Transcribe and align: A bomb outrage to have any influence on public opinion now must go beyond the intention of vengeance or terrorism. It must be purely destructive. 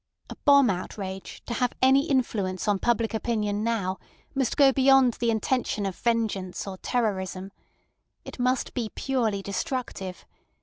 A 0.31 0.35
bomb 0.45 0.71
outrage 0.71 1.43
to 1.45 1.53
have 1.53 1.73
any 1.79 2.07
influence 2.09 2.67
on 2.67 2.79
public 2.79 3.13
opinion 3.13 3.63
now 3.63 3.99
must 4.33 4.57
go 4.57 4.71
beyond 4.73 5.13
the 5.13 5.29
intention 5.29 5.85
of 5.85 5.95
vengeance 5.95 6.65
or 6.65 6.79
terrorism. 6.79 7.51
It 8.25 8.39
must 8.39 8.73
be 8.73 8.89
purely 8.95 9.43
destructive. 9.43 10.25